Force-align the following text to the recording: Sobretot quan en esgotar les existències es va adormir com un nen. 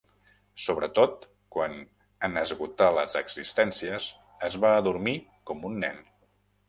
Sobretot 0.67 1.27
quan 1.55 1.75
en 2.27 2.41
esgotar 2.43 2.87
les 2.95 3.19
existències 3.21 4.09
es 4.49 4.59
va 4.65 4.73
adormir 4.79 5.15
com 5.51 5.63
un 5.71 5.79
nen. 5.85 6.01